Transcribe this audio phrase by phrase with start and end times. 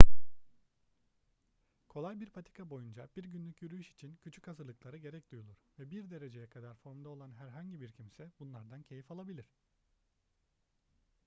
[1.89, 6.47] kolay bir patika boyunca bir günlük yürüyüş için küçük hazırlıklara gerek duyulur ve bir dereceye
[6.47, 9.45] kadar formda olan herhangi bir kimse bunlardan keyif alabilir